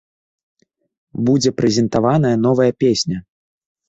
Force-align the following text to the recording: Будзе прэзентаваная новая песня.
Будзе 1.27 1.49
прэзентаваная 1.59 2.31
новая 2.47 2.67
песня. 2.85 3.17